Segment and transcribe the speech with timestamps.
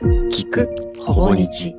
[0.00, 1.74] 聞くほぼ日。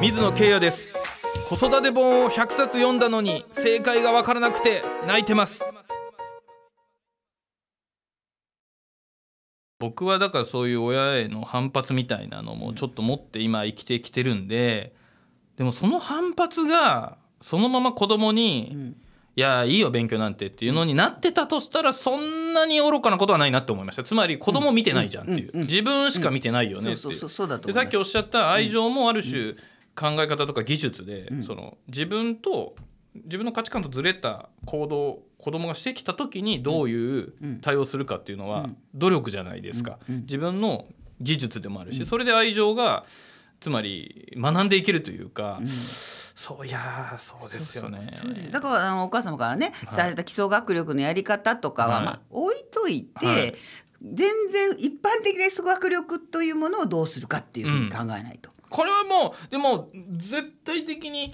[0.00, 0.94] 水野慶也です。
[1.48, 5.62] 子育て本を100冊読んだのに正解がわからなくて泣いてます。
[9.78, 14.94] 僕はだからそういう親への反発みたいなのもちょっと持って今生きてきてるんで
[15.56, 18.94] でもその反発がそのまま子供に、
[19.36, 24.04] いやいいよ勉強なんてっていうのになってたとしたらそんなに愚かなことはないなって思いました。
[24.04, 29.54] つまり子供見てないじゃんっていう、うんうんうん自分しか見てないよねってさっきおっしゃった愛情もある種
[29.96, 32.76] 考え方とか技術で、その自分と
[33.14, 37.32] 自分の価値観とずれた行動を子供がしてきた時にどういう
[37.62, 40.86] 対応するかっていうのは努力じゃないですか、自分の
[41.20, 43.04] 技術でもあるし、それで愛情が
[43.60, 45.60] つまり学んでいけるというか、
[46.34, 48.10] そういやーそうですよね。
[48.50, 49.94] だからあのお母様からね、はい。
[49.94, 52.04] された基礎学力のやり方とかは、はい。
[52.04, 53.54] まあ、置いといて、はい。
[54.02, 58.50] 全然一般的な基礎学力というものをどうするかっていうふうに考えないと。
[58.68, 61.32] これはもうでも絶対的に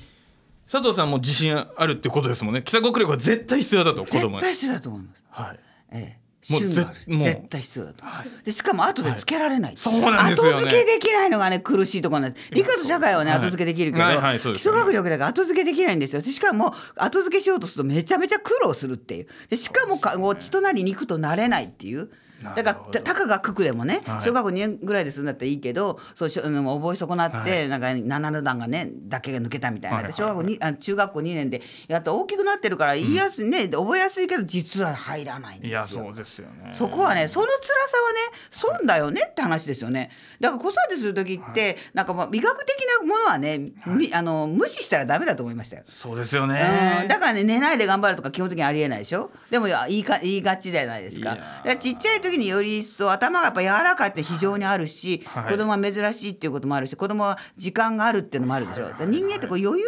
[0.71, 2.63] 佐藤さんも自信あるってことですもんね。
[2.63, 4.41] 基礎学力は絶対必要だと子供に。
[4.41, 5.25] 絶対必要だと思います。
[5.31, 5.61] はい。
[5.93, 8.05] ええもう絶対必要だと。
[8.05, 10.53] 思う、でしかも後でつけられない、そうなんですよね。
[10.55, 12.49] 後付けできないのがね苦しいところなんです。
[12.53, 13.41] 理科と社会はねはい。
[13.41, 14.41] 後付けできるけど、はいはいね。
[14.41, 16.23] 基礎学力だから後付けできないんですよ。
[16.23, 19.27] でしかも後付けしようとするとめちゃめちゃ苦労するっていう。
[19.51, 22.11] でしかもかこう血となり肉となれないっていう
[22.43, 24.23] だからたたかが九九でもね、はい。
[24.23, 35.71] 小学校2年ぐらいで済んだったらいいけどそうしょあの覚え損なって、なんか7段がねだけが抜けたみたいな、小学校にあ中学校2年でやっと大きくなってるから言いやすいね、覚えやすいけど実は入らないんですよ。
[35.71, 36.71] いやそうですよね。
[36.73, 40.11] そこはねその辛さはね損だよねって話ですよね。
[40.41, 45.85] だから子育てする時って、なんかまあ美学的なものはね、みあの無視したらダメだと思いましたよ。
[45.89, 46.51] そうですようん。
[46.51, 49.31] ねだからね寝ないで頑張るとか基本的にありえないでしょ。
[49.51, 51.37] でもいや言いか言いがちじゃないですか。
[51.37, 55.53] からちっちゃい時により一層頭がやっぱ柔らかいって非常にあるし、はい。
[55.53, 59.79] 子供は珍しいっていうこともあるし子供は時間があるっていうのもあるでしょ、だから人間ってこう余裕がな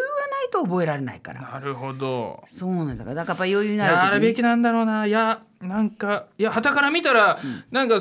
[0.44, 2.42] いと覚えられないから、なるほど。
[2.46, 3.04] そうなんだ。
[3.04, 5.06] からだからやっぱ余裕になるやるべきなんだろうな。
[5.06, 7.38] いやなんかいや傍から見たら、
[7.70, 8.00] なんか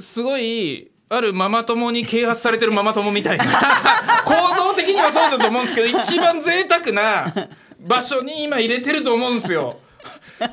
[0.00, 3.44] すごいあるママ友に啓発されてるママ友みたいな。
[4.24, 7.32] 行動的にはそうだと思うんですけど一番贅沢な
[7.80, 9.78] 場所に今入れてると思うんですよ。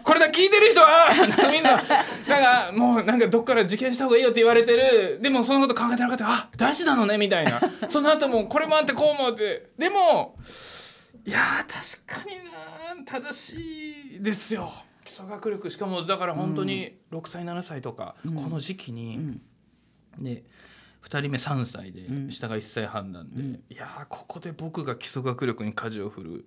[0.04, 1.08] これだ聞いてる人は
[1.52, 1.82] みんな
[2.28, 5.20] なんかもうなんかどっから受験した方がいいよって言われてる。
[5.22, 7.60] でもそのこと考えてなかったあ大事なのねみたいな。
[7.90, 9.72] その後もこれもあってこうもあって。
[9.78, 10.38] でも
[11.26, 12.50] いやー確かにな
[13.06, 14.72] 正しいですよ。
[15.04, 15.70] 基礎学力。
[15.70, 19.40] しかもだから本当に6歳7歳とか、この時期に、
[20.20, 20.44] で
[21.04, 26.46] 2人目3歳で、下が1歳半なんで、いやーここで僕が基礎学力に舵を振る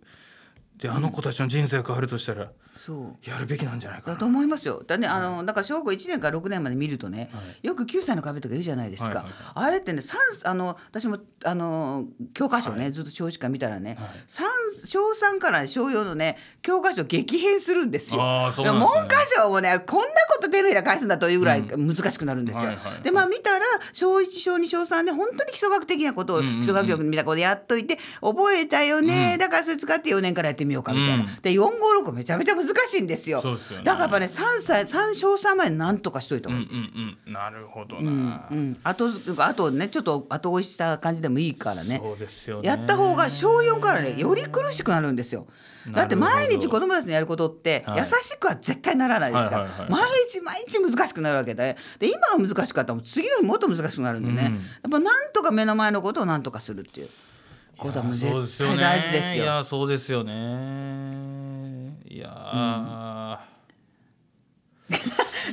[0.79, 3.31] であの子たちの人生が変わるとしたらそう。
[3.31, 4.15] やるべきなんじゃないかな。
[4.15, 4.83] だと思いますよ。
[4.87, 7.31] だね、あの、だから小学校1年から6年まで見るとね、
[7.63, 9.09] よく9歳の壁とか言うじゃないですか。
[9.09, 14.49] はいはいあれってね、三あの、私も、あの、教科書ね、ずっと小1から見たらね、三
[14.87, 18.53] 小3から、ね、小4のね、教科書激変するんですよ。
[18.53, 18.71] すね。
[18.71, 22.61] 文科省もね、こんなこと手のひら返すんだというぐらい難しくなるんですよ。
[22.61, 23.03] はいはいはい。
[23.03, 31.25] で、まあ見たら、小1、小2、小3で本当に基礎学的なことを、うんうんうん基礎学力みたいなことやっといて、覚えたよね、だからそれ使って4年からやってみようかみたいな。
[31.25, 31.41] うん。
[31.43, 31.71] で、4、5、
[32.05, 33.43] 6めちゃめちゃ難しいんですよ。
[33.43, 33.59] ね。
[33.85, 36.93] だからやっぱね3歳3小3までなんとかしといた方がいいですよ。
[36.95, 37.33] んうん。
[37.33, 39.09] なるほどうんな、うん、あと
[39.39, 42.01] あとねちょっと後追いした感じでもいいからね。
[42.03, 42.69] そうですよね。
[42.69, 45.47] やった方が小4からねより苦しくなるんですよ。
[45.91, 47.99] だって毎日子供たちのやることってはい。
[48.01, 51.77] 優しくは絶対ならないですから、はいはいはい毎日毎日難しくなるわけで。
[51.99, 54.55] で今が難しかったら次の日もっと難しくなるんでね、うん。
[54.55, 57.09] やっぱなんとか目の前のことをなんとかするっていう
[57.83, 59.45] ことはもう絶そうですよね対大事ですよ。
[59.45, 60.33] いやそうですよね。
[62.09, 63.39] いやー、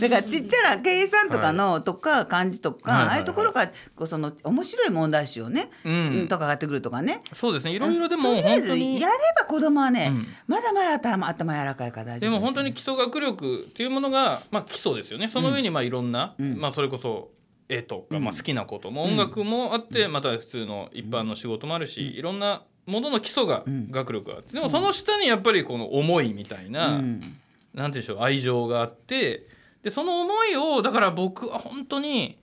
[0.02, 6.28] だからちっちゃな計算とかの、とか漢字とか、ああいうところからこうその面白い問題集をね、うん。
[6.28, 7.22] とかがってくるとかね。
[7.34, 7.72] そうですね。
[7.72, 10.28] いろいろでもとりあえずやれば子供はね、うん。
[10.48, 15.30] まだまだ頭頭柔らかいから大丈夫でも本当に基礎学力っていうものが、まあ、基礎ですよね。
[15.30, 16.60] その上にまあいろんな、うん。
[16.60, 17.30] まあ、それこそ
[17.70, 18.24] 絵とか、うん。
[18.24, 23.92] まあ、好きなことも音楽もあって、また普通の一般の仕事もあるし、いろんなものの基礎がうん。
[23.92, 27.20] 学力があって、でもその下にやっぱりこの思いみたいな、うん。
[27.20, 27.32] なんて
[27.74, 29.48] 言うんでしょう愛情があって
[29.84, 32.40] でその思いをだから僕は本当に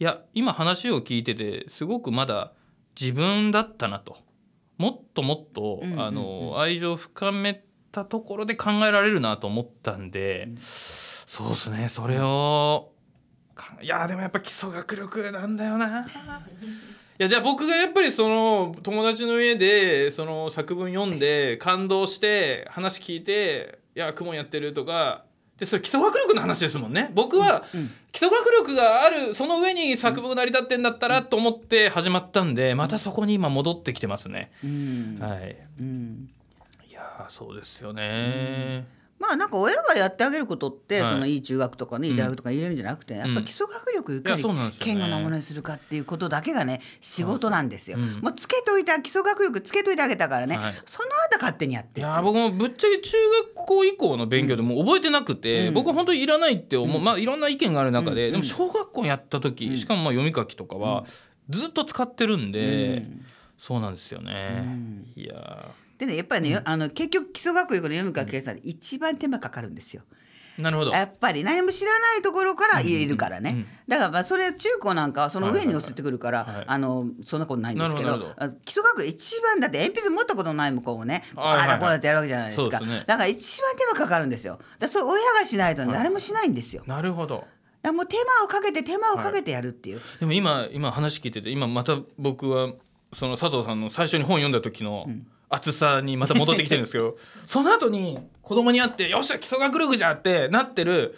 [0.00, 2.52] いや今話を聞いててすごくまだ
[3.00, 4.16] 自分だったなと。
[4.76, 7.62] もっともっと、あの愛情を深め
[7.92, 12.93] たところで考えられるなと思ったんで、そうですねそれをか
[13.80, 16.00] いやでもやっぱ基礎学力なんだよな。
[16.00, 25.24] いやじゃあ僕がやっぱりその友達の家でその作文読んで感動して話聞いていや公文やってるとか
[25.56, 27.12] でそれ基礎学力の話ですもんね。
[27.14, 27.64] 僕は
[28.10, 35.18] 基礎学力があるその上に作文が成り立ってんだったらと思って始まったんでまたそこに今戻ってきてますね、うん。
[35.20, 35.56] はい。
[35.78, 36.28] うん。
[36.90, 38.84] いやーそうですよね、
[39.18, 41.12] まあなんか親がやってあげることって、はい。
[41.12, 47.98] そのいい中学とかねいい大学とか入れるんじゃなくて、やっぱ基礎学力いかにいやそうなものにするかっていうことだけがね仕事なんですよ。
[47.98, 48.20] うん。
[48.20, 50.74] もうつけといた基礎学力つけといてあげたからね、はい。
[50.84, 53.16] その後勝手にやっていやー僕もぶっちゃけ中
[53.54, 55.74] 学校以降の勉強でもう覚えてなくて、うん。
[55.74, 58.32] 僕は本当にいらないって思う、まあいろんな意見がある中で、うん。
[58.32, 59.76] でも小学校やった時、うん。
[59.76, 61.04] しかもまあ読み書きとかは
[61.50, 63.24] ずっと使ってるんで、うん。
[63.56, 65.12] そうなんですよね、うん。
[65.16, 65.68] いや
[66.06, 70.02] でねやっぱりね、あの結局基礎学力の読み書き計算で一番手間かかるんですよ。
[70.58, 70.92] ーなるほど。
[70.92, 73.66] やっぱり何も知らないところから入れるからね、うんうん。
[73.88, 76.46] だからまあそれ中高なんかはその上に乗せてくるから、はい。
[76.48, 78.18] はいはいあのそんなことないんですけど
[78.64, 81.68] 基礎学力一番だって鉛筆持ったことない向こうもね、はいはいはい。
[81.68, 82.80] ああだこうだってやるわけじゃないですか。
[82.80, 83.04] ね。
[83.06, 84.60] だから一番手間かかるんですよ。
[84.78, 87.46] だそれ親がしないと誰もしないんですよ、だかなるほど。
[87.82, 92.72] らもう手間をかけて手間をかけてやるっていう、でも今今話聞いてて今また僕は
[93.12, 95.06] その佐藤さんの最初に本読んだ時の
[95.54, 97.16] 熱さにまた戻ってきてるんですけど、
[97.46, 101.16] その後に子供に会って「よっしゃ基礎学力じゃ!」ってなってる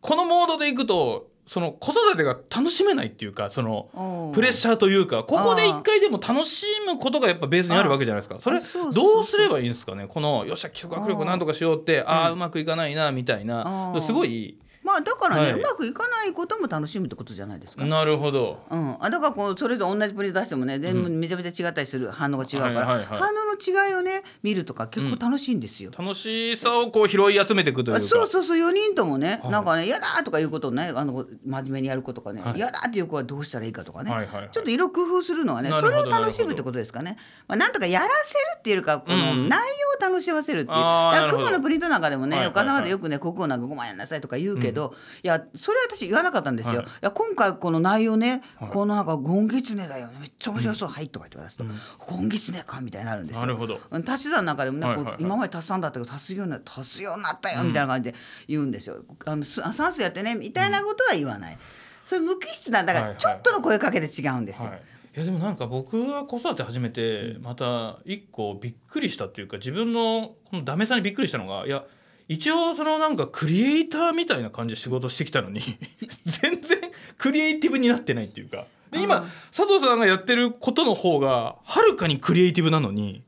[0.00, 8.40] このモードでいくとその子育てが楽しめないっていうかそのプレッシャーというかここで一回でも楽しむことがやっぱベースにあるわけじゃないですか。
[8.40, 8.60] それ
[8.92, 10.06] どうすればいいんですかね？
[10.08, 13.94] この「よっしゃ基礎学力なんとかしよう」ってああうまくいかないなみたいな。
[14.06, 15.52] すごいまあだからね、はい。
[15.52, 17.84] うまくいかないことも楽しむってことじゃないですか。
[17.84, 18.60] なるほど。
[18.70, 21.20] うん、あだからこうそれぞれ同じプリント出してもねで、うん。
[21.20, 25.90] めちゃめちゃ違ったりする反応が違うから、反応の違いをね見るとか結構楽しいんですよ。
[25.96, 29.52] 楽しさをこう拾い集めていくというあかそうそうそう4人ともね、はい。
[29.52, 32.56] なんかね嫌だとかいうことをねあの真面目にやる子とかねはい。
[32.56, 34.48] 嫌、だっていう子はどうしたらいいかとかね、はいはいはい。
[34.50, 39.60] ちょっと色工夫するのはねそれを楽しむってことですかね、まあ、なんとかやらせるっていうかこのうん内
[40.00, 46.86] 容を楽しませるっていう、あーだから雲のプリントなんかでもね、お母様でよくね国語なんか5万やんなさいとか言うけど、いやそれは私言わなかったんですよ、はい。
[46.86, 48.70] い、や今回この内容ね、はい。
[48.70, 51.64] このなんか「ゴンギツネだよねめっちゃ面白そう、はい」とか言って渡すと
[51.98, 53.42] 「ゴンギツネか」みたいになるんですよ。
[53.42, 53.80] なるほど。
[54.06, 55.16] 足し算なんかでもね、はいはいはい。
[55.20, 59.04] 今まで足す算だったけど足すようにな足すようになったよみたいな感じで言うんですよ。
[59.24, 61.58] あの算数やってねみたいなことは言わない。
[62.04, 63.14] それ無機質なんだかはいはい。
[63.14, 64.70] らちょっとの声かけで違うんですよ。
[64.70, 64.82] はい、
[65.16, 71.84] いやでもなんか僕は子育て始めてまた一個びっくりしたっていうか自分のこのダメさにびっくりしたのがいや
[72.32, 75.60] 一応そのなんかクリエイターみたいな感じで仕事してきたのに
[76.24, 76.78] 全然
[77.18, 78.66] クリエイティブになってないっていうか。
[78.90, 79.28] で今うん。
[79.54, 83.22] 佐藤さんがやってることの方がはるかにクリエイティブなのに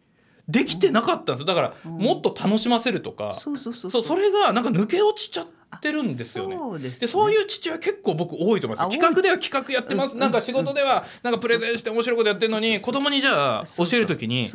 [0.49, 1.47] できてなかったんですよ。
[1.47, 6.57] だからもっと楽しませるとか、それがなんか抜け落ちちゃってるんですよね。
[6.57, 6.99] そうですね。
[7.01, 8.87] でそういう父親結構僕多いと思います。
[8.87, 14.51] あ企画では企画やってます、うんなんか仕事ではなんかプレゼンして面白いことやってるのに子供にじゃあ教える時に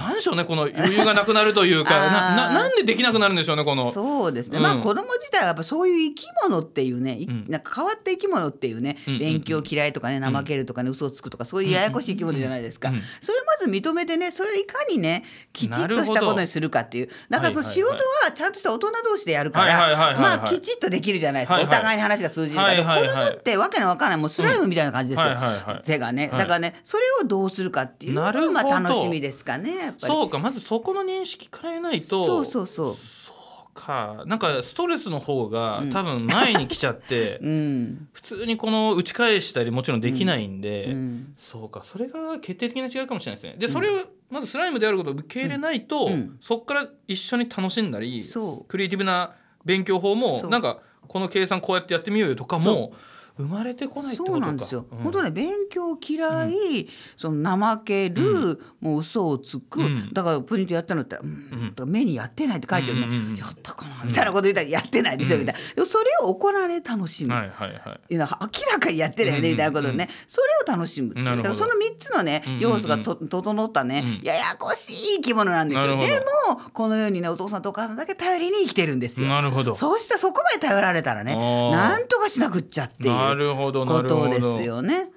[0.00, 3.92] そうそうそう何でしょうねこの 余裕がなくなるというかなななんでできなくなるんでしょうねこの。
[3.92, 4.62] そうですね、うん。
[4.62, 7.44] まあ子供自体はやっぱそういう生き物っていうね、いうん。
[7.48, 9.32] なんか変わった生き物っていうね、うんうんうん。
[9.32, 12.94] 勉強嫌いとかね怠けるとかね嘘をつくとかそういうややこしい生き物じゃないですか、うん。
[12.96, 17.08] うんそれをまず認めてねそれをいかにねきちっとしたことにするかっていう。
[17.28, 21.76] だからその仕事はちゃんとした大人同士でやるからまあきちっとできるじゃないですか、はいはい。
[21.76, 24.28] お互いに話が通じるから、はい子供ってわけのわからないもう。
[24.30, 28.10] スライムみたいな感じですよ、手がね、はいだからねそれをどうするかってい。
[28.10, 28.22] うの
[28.52, 30.12] が楽しみですかねやっぱり。
[30.12, 32.26] そうかまずそこの認識変えないと。
[32.26, 32.94] そうそうそう。
[32.94, 34.24] そうか。
[34.26, 35.90] なんかストレスの方がうん。
[35.90, 38.08] 多分前に来ちゃって、 うん。
[38.12, 41.34] 普通にこの打ち返したりもちろんできないんで、うん。
[41.38, 43.66] そうかそれが決定的な違いかもしれないですね。
[43.66, 43.92] でそれを
[44.30, 47.90] まずスライムであることを受け入れないと、そこから一緒に楽しん。
[47.90, 48.24] だり
[48.68, 49.32] クリエイティブな
[49.64, 50.78] 勉強法もなんか
[51.08, 52.92] この計算こうやってやってみようよとかも
[53.40, 54.38] 生まれてこないってことか。
[54.38, 54.86] そうなんですよ。
[54.90, 54.98] うん。
[54.98, 60.12] 本当ね勉強嫌い、その怠ける、もう嘘をつく、うん。
[60.12, 61.86] だからプリントやったのって言ったら、うん。
[61.86, 65.86] うん目にやってないって書いてるね、うんうんうんやったかなみたいなこと言ったらやってないでしょ、みたいな。
[65.86, 67.32] それを行われ楽しむ。
[67.32, 68.14] はいはいはい。
[68.14, 71.14] いや明らかにやってるよねみたいなことでね、それを楽しむ。
[71.14, 72.62] だからその3つのねうんうんうん。
[72.62, 74.26] 要素がと整ったね、うん。
[74.26, 75.96] ややこしい生き物なんですよ。
[75.96, 79.28] でもこのようにねお父さんとお母さんだけ頼りに生きてるんですよ。
[79.28, 79.74] なるほど。
[79.74, 84.30] そうしてそこまで頼られたらねなんとかしなくっちゃっていうなるほどなことるほど。
[84.30, 85.08] ですよね。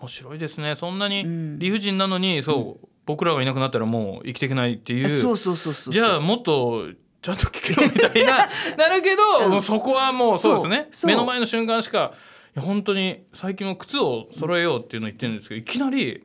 [0.00, 0.74] 面白いですね。
[0.74, 1.58] そんなにうん。
[1.58, 5.08] 理不尽なのに、そう僕らがいなくなったらもう生きていけないっていう。
[5.20, 6.86] そうそうそうそうじゃあもっと
[7.20, 9.50] ちゃんと聞けよみたいな なるけど、うん。
[9.52, 10.88] もうそこはもうそうですね。
[11.04, 12.12] 目の前の瞬間しか
[12.54, 16.24] いや本当に最近も靴を揃えようっていうのを言ってるんですけどいきなり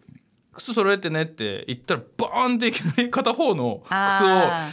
[0.53, 4.69] 靴揃えてねって言ったらバーンっていきなり片方の靴をあ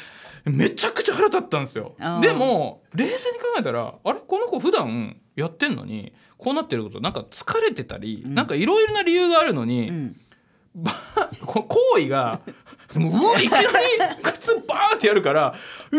[0.47, 1.94] めちゃくちゃ腹立ったんですよ。
[1.99, 2.21] うん。
[2.21, 8.35] でも冷静に考えたらあれこの子普段やってんのにこうなってることなんか疲れてたり、うん。
[8.35, 10.21] なんかいろいろな理由があるのに、ーうん。
[11.45, 12.41] 行為が
[12.95, 13.67] もういきなり
[14.23, 15.55] 靴バーンってやるから
[15.93, 15.97] う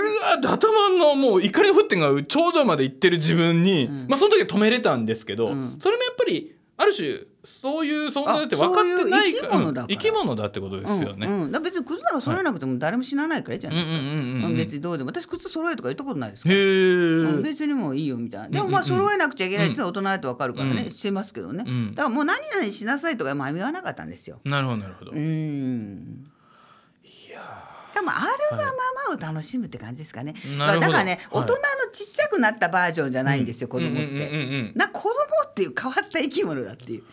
[0.47, 4.07] わ頭のもう怒りの沸点が頂上まで行ってる自分に、うん。
[4.07, 5.75] まあその時は止めれたんですけど、うん。
[5.79, 9.57] それもやっぱりある種そういう存在だって分かってないから。
[9.57, 11.27] うん生き物だってことですよね。
[11.27, 14.05] うんうん、別に靴なんか揃えなくても誰も死なないからいいじゃないですか、うん。
[14.05, 14.45] うんうんうん。
[14.45, 15.09] うん別にどうでも。
[15.11, 17.41] 私靴揃えとか言ったことないですから。
[17.41, 18.49] 別にもういいよみたいな。
[18.49, 20.91] でもまあ揃えなくちゃいけないって大人だと分かるからね、うん。
[20.91, 21.95] してますけどね、うん。
[21.95, 24.39] だからもう何々しなさいとかまあ言わなかったんですよ。
[24.43, 25.11] なるほどなるほど。
[25.11, 26.25] うん。
[26.25, 26.34] い
[27.95, 28.73] やでもあるがま
[29.09, 30.81] まを楽しむって感じですかね、なるほど。
[30.81, 31.43] だからね、はい。
[31.43, 31.59] 大人の
[31.93, 34.17] ちっちゃくなったバージョンじゃないんですよ、子供って、うんうん。
[34.17, 35.09] うんうんな子供
[35.47, 37.03] っていう変わった生き物だっていう。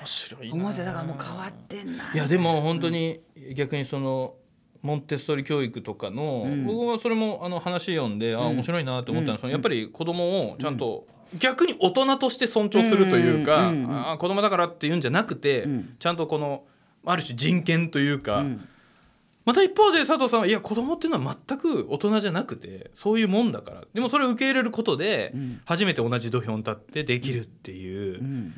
[0.00, 0.54] 面白いな。
[0.54, 0.86] 面白い。
[0.86, 3.20] だからもう変わってんないやでも本当に
[3.54, 4.34] 逆にその
[4.82, 6.66] モンテッソーリ教育とかの、うん。
[6.66, 8.46] 僕はそれもあの話読んで、あうん。
[8.56, 11.06] 面白いなと思ったのは、そのうんやっぱり子供をちゃんと、
[11.38, 15.96] 逆に大人として尊重するというか、うあ子供だからっていうんじゃなくて、うん。
[15.98, 16.64] ちゃんとこの
[17.04, 18.68] ある種人権というか、うん
[19.46, 23.84] また一方で佐藤さんはいや子供っていうのは全く大人じゃなくてそういうもんだから。
[23.94, 25.60] でもそれを受け入れることで、うん。
[25.64, 28.54] 初めて同じ土俵に立ってできるっていう、うん。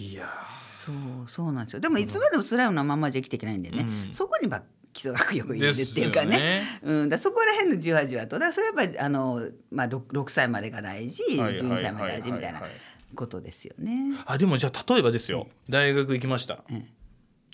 [0.00, 0.28] いや
[0.74, 0.94] そう
[1.30, 1.80] そうなんですよ。
[1.80, 4.12] でもいつまでもスライムのまんまじゃ生きていけないんでね、うん。
[4.12, 6.36] そこにば基礎学力ーいるっていうかね。
[6.36, 6.80] ね。
[6.82, 8.40] うん、だそこら辺のじわじわと。
[8.40, 12.62] だからそれはやっぱりあの、まあ、6, 6歳までが大事はいはい12歳まで大事みたいな
[13.14, 14.16] ことですよね。
[14.26, 16.88] あでもじゃあ例えばですよ、大学行きました、うん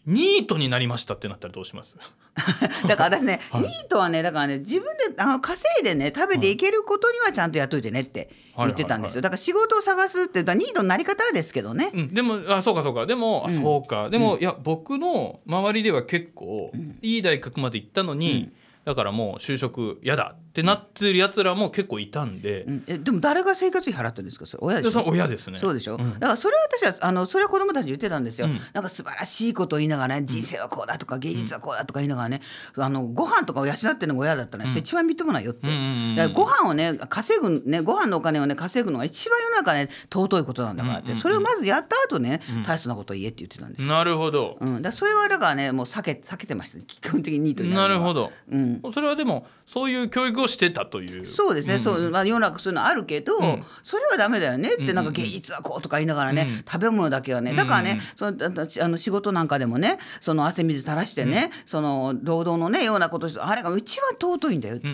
[0.06, 1.96] ニートになりましたってなったらどうします？
[2.88, 3.62] だから私ね、 はい。
[3.62, 13.06] ニートはねだからね自分であの稼いでね食べていけることにはちゃんとやっといてねって言ってたんですよ、だから仕事を探すってだニートのなり方はですけどね、うん、でもあそうかそうか。
[13.06, 13.62] でも、あうん。
[13.62, 14.11] そうか。
[14.11, 16.99] でも、いや僕の周りでは結構、ん。
[17.02, 18.50] いい大学まで行ったのに、
[18.84, 22.84] だからもう就職嫌だってなってるやつらも結構いたんで、うん。
[22.87, 24.46] えでも誰が生活費払ってるんですか？
[24.46, 25.04] それ親でしょ？
[25.04, 25.58] 親ですね。
[25.58, 26.12] そうでしょ、ん。
[26.14, 28.61] だからそれは私はあのそれは子供たちに言ってたんですよ、うん。
[28.73, 32.40] なんか素晴らしいことを言いながらね人生はこうだとか芸術はこうだとか言いながらね、
[32.76, 42.62] あのご飯とかを養ってるのが親だったら、それ一番みっともないよって、うんうんご飯をね稼ぐねご飯のお金をね稼ぐのが一番世の中ね尊いことなんだからって、それをまずやった後ね、うん。
[42.62, 43.88] 大切なことを言えって言ってたんですよ。
[43.88, 46.80] なるほど、うん、だそれはだからねもう避け避けてました。
[46.84, 51.25] 基本的にニートになるなるほど、うん、それはでもそういう教育をしてたという。
[51.25, 53.65] そうですね、んそうまあ、世の中そういうのあるけど、ん。
[53.83, 56.57] それはダメだよねって、なんか芸術はこうとか言いながらね、うん。
[56.59, 57.55] 食べ物だけはね。
[57.55, 64.89] だからね、そのああの仕事なんかでもねその汗水垂らしてね、その労働のねようなことしてあれが一番尊いんだよって、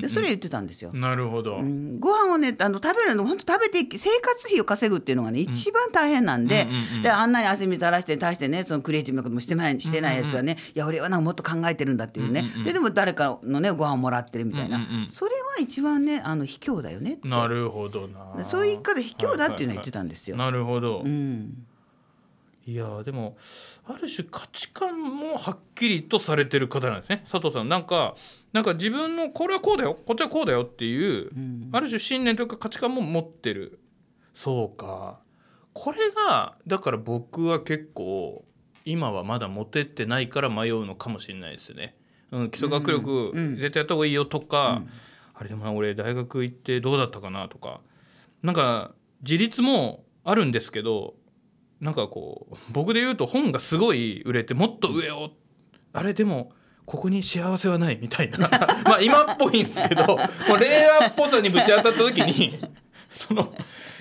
[0.00, 0.92] でそれ言ってたんですよ。
[0.92, 2.00] なるほど、うん。
[2.00, 6.66] ご飯をねあの食べるの本当食べて生活費を稼ぐっていうのがね一番大変なんで,、
[7.02, 17.28] であんなに汗水垂らして対してねそのクリエイティブなこともしてないしてないやつはね、いや俺はなんかもっと考えてるんだっていうね、ででも誰かのねご飯をもらってるみたいな、それは一番ねあの卑怯だよねって。
[17.28, 18.44] なるほどな。
[18.44, 20.36] そういう言い方卑怯だっていうのは言ってたんですよ。
[20.36, 21.66] なるほど、うん。
[22.66, 23.36] いやーでも
[23.86, 27.24] ある種価値観もはっきりとされてる方なんですね。
[27.30, 28.14] 佐藤さんなんか
[28.52, 29.94] なんか自分のこれはこうだよ。
[29.94, 31.68] こっちはこうだよっていう、うん。
[31.72, 33.80] ある種信念というか価値観も持ってる。
[34.34, 35.20] そうか。
[35.72, 38.44] これがだから僕は結構
[38.84, 41.94] 今はまだ持てってないから迷うのかもしれないですね。
[42.32, 44.90] うん、基礎学力絶対やった方がいいよとか、うん。
[45.34, 47.80] あれでもな俺大学行ってどうだったかなとか。
[48.42, 51.14] なんか自立もあるんですけど
[51.80, 55.30] なんかこう僕で言うと本がすごい売れてもっと上を
[55.92, 56.52] あれでも
[56.84, 58.38] ここに幸せはないみたいな。
[58.84, 60.18] まあ今っぽいんですけども
[60.56, 62.58] う令和っぽさにぶち当たった時に
[63.10, 63.54] その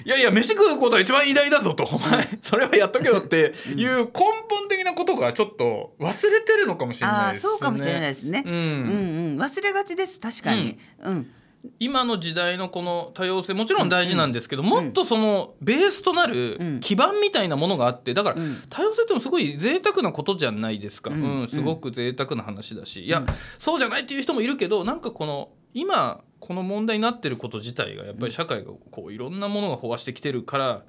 [0.09, 1.83] いやいや飯食うことが一番偉大だぞと。
[1.83, 4.11] お前それはやっとけよっていう根
[4.49, 7.49] 本的なことがちょっと忘れてるのかもしれないですね。
[7.51, 8.41] そうかもしれないですね。
[8.43, 8.53] うん。
[8.53, 9.39] うんうん。
[9.39, 10.19] 忘れがちです。
[10.19, 10.79] 確かに。
[11.03, 11.29] うん。
[11.77, 16.31] 今の時代のこの多様性もちろん大事なんですけど、もっとそのベースとなうん。
[16.31, 18.63] る基盤みたいなものがあってだからうん。
[18.67, 23.25] 多様性ってもすごい贅沢なことじゃないですか、ううんんすごく贅沢な話だし、いやうん
[23.59, 30.83] そうじゃないっていう人もいるけどなんかこの今この問題になってること自体がやっぱり社会がこういろんなものが飽和してきてるから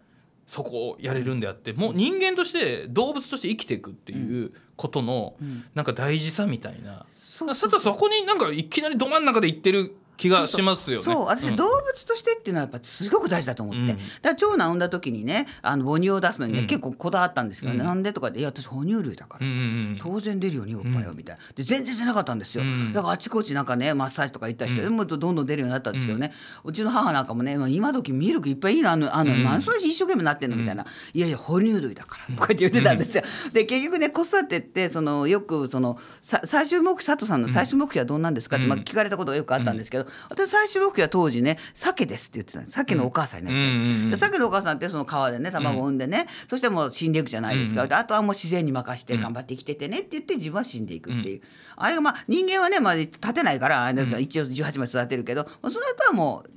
[0.46, 5.64] そこをやれるんであってもう人間として動物として生きていくっていうことのうん。
[5.74, 7.06] なんか大事さみたいな。
[7.08, 11.04] そうただそこになんかいきなりど真ん中で言ってる気がしますよね。
[11.04, 11.56] そう私、ん。
[11.56, 13.86] 動物としてっていうのはやっぱすごく大事だと思って、うん。
[13.88, 16.66] だから長男産んだ時にねあの母乳を出すのにね、うん。
[16.66, 17.86] 結構こだわったんですけど、ねうん。
[17.86, 19.62] なんでとかで「いや私哺乳類だから」うんうんう
[19.94, 19.98] ん。
[20.00, 21.42] 当然出るよねおっぱいはみたいな。
[21.54, 22.92] で全然出なかったんですよ、うん。
[22.92, 26.32] だからあちこちなんかねマッサージとか行ったりしもっとどんどん出るようになったんですけどね、
[26.64, 29.44] うちの母なんかもねまあ今時ミルクいっぱいいいのあのあの、うん。
[29.44, 38.70] 何それ一生懸命なってんのみたいな、いやいや哺乳類だからとかって言ってたんですよ、で結局ね子育てってそのよくそのさ最終目標佐藤さんの最終目標はどうなんですかって、うん。
[38.70, 43.60] まあ、聞かれたことがよくあったんですけど、私最初僕は当時ね鮭ですって言ってたんです鮭のお母さんになって。
[43.60, 51.40] た、うん鮭のお母さんってその川でね卵を産んでね、そしてもう死んでいくじゃないですか、であとはもう自然に任して頑張って生きててねって言って自分は死んでいくっていう、
[51.76, 56.50] あれがまあ人間はね、まあ、立てないから、あの一応18まで育てるけど、まあ、その後はもう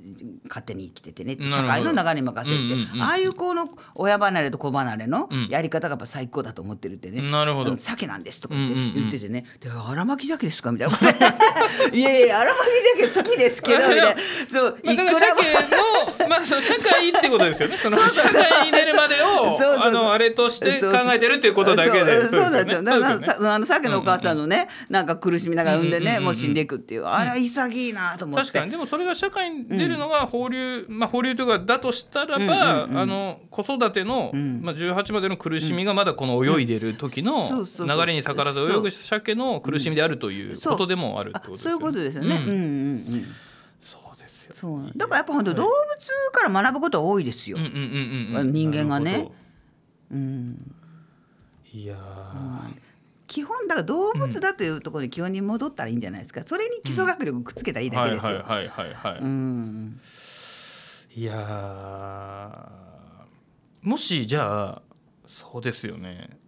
[0.48, 3.02] 勝手に生きててね社会の流れに任せるって、うんうんうん。
[3.02, 5.48] ああいうこの親離れと子離れのん。
[5.48, 7.76] やり方がやっぱ最高だと思ってるってね、なるほど。
[7.76, 11.10] 鮭なんですとか言ってうんうんうん言っててね「で荒巻鮭ですか?」みたいなこと。
[11.96, 12.58] いやいや荒巻
[12.98, 17.76] 鮭好きですですけど」みたいなそうまあ、いくだからも鮭の、まあ、その社会ってことですよね。
[17.76, 22.20] その社会に出るまでを、そうそうあの、あれとして考えてるっていうことだけで。
[22.22, 22.82] そうそうなんですよ。
[22.82, 28.46] だからそうですよねさあの鮭のお母さんのね、なんか苦しみながら産んでね、うんうんうんうんもう死んでいくっていう、あれは潔いなと思って。
[28.46, 41.70] 確かにでもそれが社会に出るのが放流、まあ放流というかだとしたらば、うんうんうんあの子育ての、んまあ18までの苦しみがまだこの泳いでる時のそうそう流れに逆らわず泳ぐ鮭の苦しみであるということでもあるってことですよね。
[41.70, 42.36] そういうことですよね。
[42.36, 42.62] うんうんうんう
[43.16, 43.33] ん。
[44.64, 44.92] そう。
[44.96, 45.70] だからやっぱ本当動物
[46.32, 47.64] から学ぶことは多いですようん。
[47.64, 48.52] うんうんうん。
[48.52, 49.30] 人間がね。
[51.72, 52.74] いやー
[53.26, 56.42] 基本だから動物だというところに基本に戻ったらいいんじゃないですか。
[56.46, 58.28] それに基礎学力くっつけたらいいだけですよ。
[58.28, 59.20] はいはいはいはいはい。
[59.20, 60.00] うん。
[61.16, 64.82] いやーもしじゃあ
[65.26, 66.38] そうですよね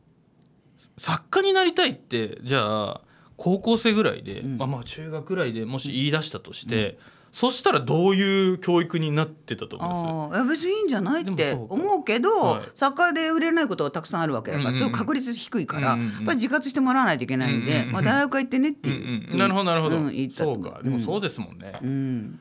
[0.99, 3.01] 作家になりたいってじゃあ
[3.37, 6.99] 高校生ぐらいで、うんまあまあ中学ぐらいでもし言い出したとして、
[7.37, 12.69] そしたらどういう教育になってたと思いまああいや別にいいんじゃないって思うけど、はい。
[12.75, 14.89] 作家で売れないことがたくさんあるわけだから、うんうんうん。
[14.93, 16.13] それ確率低いから、うんうんうん。
[16.15, 17.93] やっぱり自活してもらわないといけないんで、うんうんうん。
[17.93, 19.37] まあ、大学行ってねってす、いう、うんうん。
[19.39, 20.81] なるほどなるほど、うんそうか。
[20.83, 22.41] でもそうで、ですもんね、うん。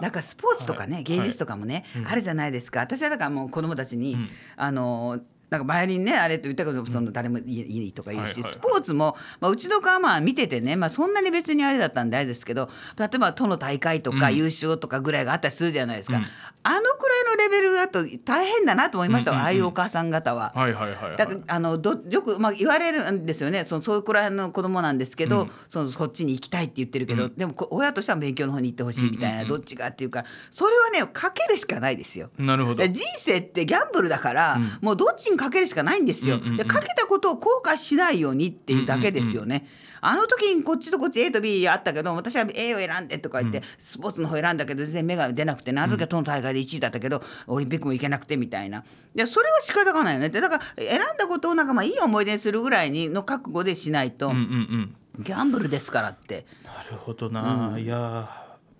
[0.00, 1.04] だからスポーツとかね、はい。
[1.04, 2.02] 芸術とかもね、はい。
[2.04, 2.08] うん。
[2.08, 2.80] あるじゃないですか。
[2.80, 4.28] 私はだからもう子供たちに、うん。
[4.56, 14.38] あのなんかバイオリンねあれって言ったけどその誰もいいとか言うし、スポーツも、まあ、うちの子はまあ見ててね、まあ、そんなに別にあれだったんであれですけど例えば都の大会とかうん。
[14.38, 16.24] 優勝とかぐらいがあったりするじゃないですか、うん
[16.64, 20.52] あのくらいのレベルだと大変だなと思いましたああいうお母さん方は。
[20.54, 21.16] はいはいはいはい。
[21.16, 23.64] だからあのどよく、まあ、言われるんですよね。
[23.64, 25.50] そのそういうくらいの子供なんですけど、うん。
[25.68, 27.34] そのそっちに行きたいって言ってるけど、うん。
[27.36, 29.48] でもこ親としては勉強の方に行ってほしいみたいな、うんうんうん。
[29.48, 32.30] どっちがっていうかそれはねかけるしかないですよ。
[32.38, 32.86] なるほど。
[32.86, 34.78] 人生ってギャンブルだから、うん。
[34.82, 36.56] もうどっちにかけるしかないんですよ、うんうんうん。
[36.56, 39.66] でかけたことを後悔しないようにっていうだけですよね、
[40.00, 48.84] あの時にこっちとこっち A と B あったけど私は A を選んでとか言って、スポーツの方選んだけど全然目が出なくてねあの時は都の大会で1位だったけど、オリンピックも行けなくてみたいな。
[49.14, 50.40] でそれは仕方がないよねって。
[50.40, 55.24] だから選んだことをなんかまあいい思い出にするぐらいにの覚悟でしないと、うんうんうん。
[55.24, 56.46] ギャンブルですからって。
[56.64, 58.28] なるほどな、いや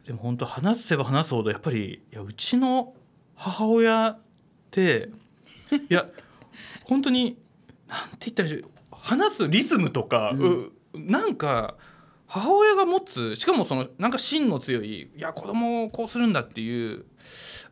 [0.04, 2.94] ーでも本当話せば話すほどやっぱりいやうちの
[3.34, 4.20] 母親っ
[4.70, 5.10] て
[5.90, 6.06] いや
[6.84, 7.36] 本当に
[7.88, 8.70] なんて言ったらいいでしょう。
[8.90, 11.74] 話すリズムとか、うなんか
[12.26, 17.06] 母親が持つしかもそのなんか芯の強いいや子供をこうするんだっていう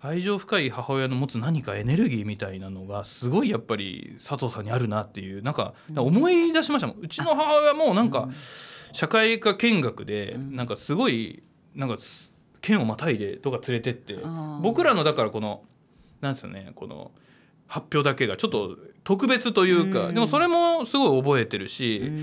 [0.01, 6.97] 愛情深い母親の持つ何かエネルギーみたいなのがすごいやっぱり佐藤さんにあるなっていうなんか思い出しましたもん。
[7.01, 8.29] うちの母親もなんか
[8.93, 11.43] 社会科見学でなんかすごい
[11.75, 11.99] なんか
[12.63, 14.17] 県をまたいでとか連れてって
[14.63, 15.65] 僕らのだからこの
[16.23, 17.11] なんですよねこの
[17.67, 20.15] 発表だけがちょっと特別というかうん。
[20.15, 22.23] でもそれもすごい覚えてるしうん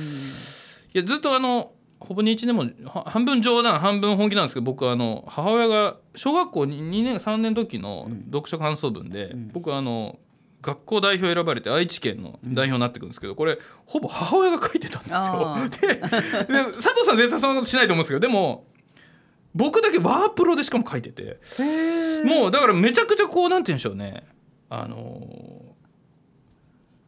[0.93, 9.47] いやずっとあのほぼ日でもは半分冗談半分本気なんですけど僕あの母親が小学校 2, 年3年の時の読書感想文で、ん。
[9.53, 10.19] 僕あの
[10.61, 15.99] 学校代表選ばれて愛知県の代表になってくるんですけどこれほぼ母親が書いてたんですよ。
[16.47, 18.65] で佐藤さん絶対そんなことしないと思うんですけどでも
[19.55, 21.39] 僕だけワープロでしかも書いてて。
[22.25, 24.25] もうだからめちゃくちゃこうなんて言うんでしょうね。
[24.69, 25.62] あのー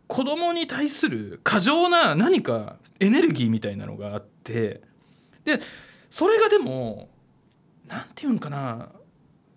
[0.07, 4.81] 子供に対する過剰な何かエネルギーみたいなのがあって
[5.43, 5.59] で
[6.09, 7.09] それがでも
[7.87, 8.89] なんていうんかな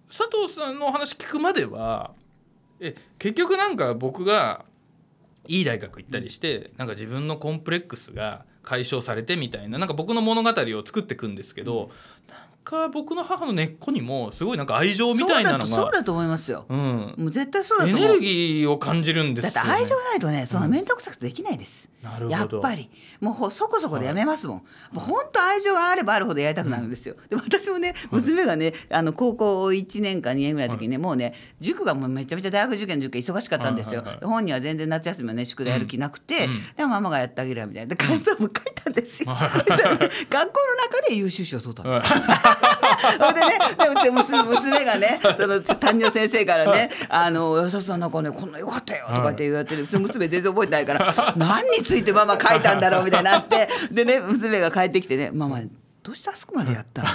[0.08, 2.12] 佐藤さんのお話聞くまでは
[2.80, 4.64] え結局なんか僕が
[5.48, 11.90] いい大学行ったりして、なんか自分のコンプレックスが解消されてみたいななんか僕の物語を作っていくんですけど、
[12.28, 12.47] なん。
[12.68, 16.66] か僕の母の根っこにもすごいなんか愛情みたいなのがそうだと思いますよ。
[16.68, 18.06] うん、もう絶対そうだとエ思う。
[18.08, 22.30] ネルギーを感じるんですよ、ね、だって愛情ないとねそんな面倒くさくてできないです、なるほど。
[22.30, 22.90] やっぱり。
[23.20, 24.64] もうほそこそこでやめますもん、も
[24.96, 36.74] う本当愛情があればあるほどやりたくなるんですよ、で私もね娘がねあの高校1年か2年ぐらいの時にね、もうね塾がもうめちゃめちゃ大学受験の塾が忙しかったんですよ、本人は全然夏休みはね宿題やる気なくて、うん。
[36.76, 37.88] でもママがやってあげるわみたいな。
[37.88, 40.42] で感想文書いたんですよ、学校の
[41.00, 42.18] 中で優秀賞を取ったんですよ
[43.34, 53.04] でね、でち娘娘がね、その担任の先生からね、あの吉田さんなんかねこんな良かったよとかって言われて、うちの娘全然覚えてないから、 何についてママ書いたんだろう？
[53.04, 55.60] みたいになって、でね娘が帰ってきてね、ママ
[56.02, 57.08] どうしてあそこまでやったの？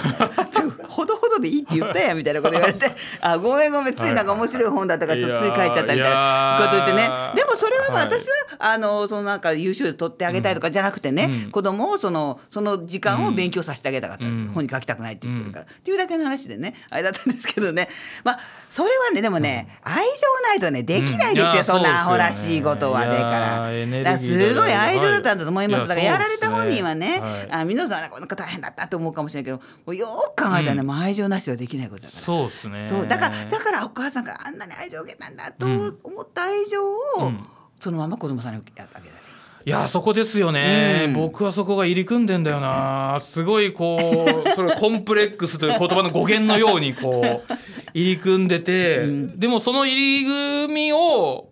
[0.88, 2.86] ほどほどでいいって言ったやみたいなこと言われて
[3.20, 11.50] あごめんごめんついなんか面白い本だったからちょっとつい書いちゃったみたいなこと言ってねでもそれはまあ私は、あのそのなんか優秀取ってあげたいとかじゃなくてね、うん。
[11.50, 14.40] 子供をそのその時間を勉強させてあげたかったんです。
[14.42, 14.54] よ、うん。
[14.54, 17.88] 本に書きたくないって言ってるから、っていうだけの話でねあれだったんですけどね。
[18.22, 20.10] まあそれはねでもね、愛情
[20.48, 23.70] ないとねできないですよ、そんなアホらしいことはねか
[24.04, 24.18] ら。
[24.18, 25.88] すごい愛情だったんだと思います、はい。
[25.88, 27.48] だからやられた本人はねはい。
[27.50, 30.92] あ皆さんはこの子大変だったと思うかもしれないけどもうよく考えたらね、うん。
[30.92, 32.22] 愛情なしはできないことだから。
[32.22, 32.86] そうですね。
[32.88, 35.66] そうだからだからお母さんからあんなに愛情を受けたんだと
[36.02, 37.46] 思った愛情を、うん。
[37.80, 39.24] そのまま子供さんにやってあげたらいい
[39.66, 41.14] いやそこですよね、うん。
[41.14, 43.18] 僕はそこが入り組んでんだよな。
[43.22, 47.52] すごいこう それコンプレックスという言葉の語源のようにこう
[47.94, 49.40] 入り組んでて、うん。
[49.40, 51.48] でもその入り組みを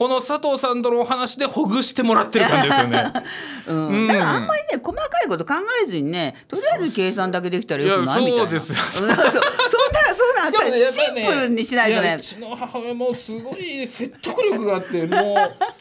[0.00, 3.12] この佐藤さんとのお話でほぐしてもらってる感じですよね。
[3.68, 3.88] うん。
[3.88, 4.08] うん。
[4.08, 8.46] だからあんまりね細かいこと考えずにねとりあえず計算だけできたらよくないみたいな。
[8.46, 12.08] そうです そんなそんなあったらシンプルにしないとね。
[12.08, 15.36] やうちの母親もすごい説得力があっても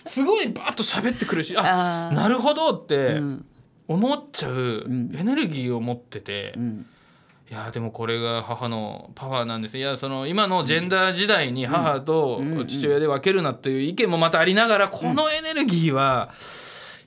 [0.06, 3.46] うすごいバーッと喋ってくるしあなるほどってうん。
[3.88, 5.16] 思っちゃうん。
[5.18, 6.86] エネルギーを持ってて、うん
[7.50, 12.68] いやでもこれが母のパワーなんですいやその今のジェンダー時代に母とうん。
[12.68, 16.32] 父親で分けるなっていう意見もまたありながらこのエネルギーは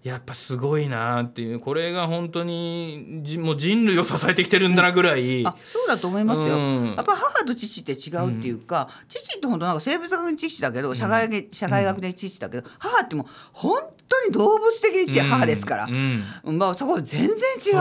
[0.03, 5.47] やっぱすごいなっていうこれが本当にじもう人類を支えてきてるんだなぐらい。
[5.47, 6.95] あそうだと思いますよ、うん。
[6.97, 13.81] やっぱ母と父って違うっていうか、父って本当なんか生物学の知識だけど社会学社会学的知識だけど、母ってもう本
[14.12, 17.31] 当に動物的に母ですから、うんうんまあそこは全然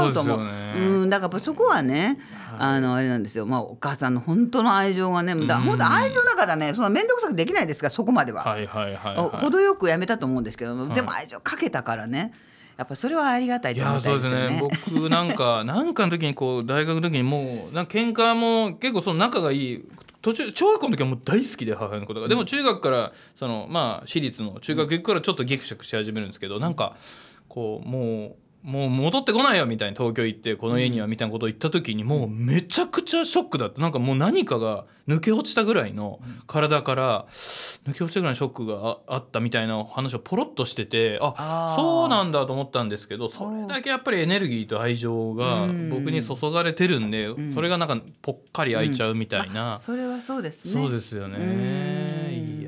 [0.06, 0.38] 違うと思う。
[0.38, 2.20] そうねうんだからやっぱそこはね、
[2.58, 3.46] あのあれなんですよ。
[3.46, 8.44] まあお母さんの本当の愛情がね、だ本当愛情だからね、そんな面倒くさくできないですからそこまでは。
[8.44, 12.34] はいはいはい、はい、程よくやめたと思うんですけど、いでも愛情かけたからね。
[12.78, 14.50] やっぱそれはありがたいいと思いたやそうですね。
[14.50, 19.86] ね僕なんかなんかの時にこう大学の時にもうなんか喧嘩も結構その仲がいい
[20.22, 22.28] 途中小学校の時はもう大好きで母親のことが。
[22.28, 26.96] でも中学からそのまあ私立の中学行くからちょっとギクシャクし始めるんですけどなんか
[27.48, 33.82] こうもうもう戻ってこないよみたいに東京行ってこの家にはみたいなことを言った時にもうめちゃくちゃショックだった。
[33.82, 37.26] なんかもう何かが抜け落ちたぐらいの体から
[37.88, 47.54] 抜け落ちたぐらいのショックがああったみたいな話をポロッとしててあそうなんだと思ったんですけどそれだけやっぱりエネルギーと愛情がうん僕に注がれてるんでん。
[47.54, 50.74] それがなんかぽっかり開いちゃうみたいな、それはそうですね。
[50.74, 52.61] そうですよね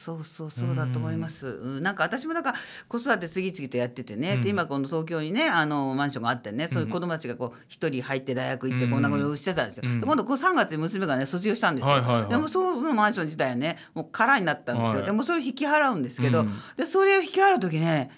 [0.00, 1.46] そうそうそうだと思います。
[1.46, 2.54] うん、なんか私もなんか
[2.88, 4.40] 子育て次々とやっててね、うん。
[4.42, 8.92] で今この東京にねあのマンションがあってね、そういう子供たちがこう一人入って大学行ってうん。
[8.92, 9.82] こんなことをしてたんですよ。
[9.84, 10.00] うん。
[10.00, 11.92] で今度こう3月に娘がね卒業したんですよ。
[11.92, 12.30] はいはいはい。
[12.30, 15.00] でもそのマンション自体はねもう空になったんですよ。
[15.00, 15.06] はい。
[15.06, 16.52] でもそれを引き払うんですけど、うん。
[16.78, 18.10] でそれを引き払う時ね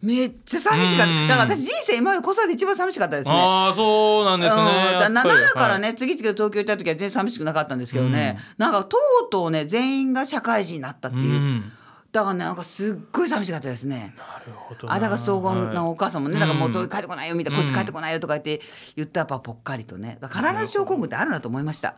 [0.00, 1.12] めっちゃ寂しかった。
[1.12, 1.28] うん。
[1.28, 3.34] だから私人生今まで子育て一番寂しかったですね。
[3.34, 4.62] ああそうなんですね。
[4.62, 4.66] うん。
[5.00, 5.96] だな奈良からね、はい。
[5.96, 11.72] 次々と東京行った時は全然寂しくなかったんですけどね、なんかとうとうね全員が社会人になったっていう、うん。
[12.12, 14.14] だからねなんかすっごい寂しかったですね。
[14.16, 14.94] なるほどな。
[14.94, 20.18] あだから荘厳なお母さんもね、だからもう遠いうん帰ってこないよみたいな、こっち帰ってこないよとか言って言ったらやっぱぽっかりとね。
[20.22, 21.96] 必ず症候群ってあるなと思いました。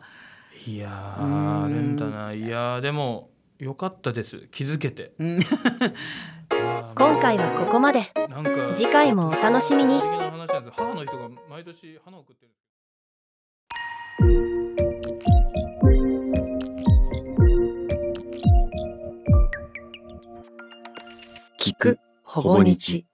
[0.66, 1.62] いやうん。
[1.62, 2.32] ーあるんだな。
[2.32, 4.48] いやーでもよかったです。
[4.50, 5.12] 気づけて。
[5.18, 5.40] うん
[6.50, 8.12] 今回はここまで。
[8.74, 10.00] 次回もお楽しみに。
[10.00, 12.52] 母の人が毎年花を送ってる。
[21.58, 23.06] 聞くほぼ日